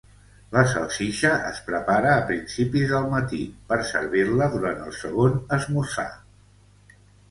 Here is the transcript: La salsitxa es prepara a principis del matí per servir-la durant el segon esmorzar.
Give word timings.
La 0.55 0.61
salsitxa 0.69 1.33
es 1.49 1.59
prepara 1.67 2.15
a 2.15 2.25
principis 2.31 2.95
del 2.95 3.07
matí 3.13 3.45
per 3.71 3.81
servir-la 3.93 4.51
durant 4.59 4.85
el 4.91 5.01
segon 5.05 5.41
esmorzar. 5.63 6.13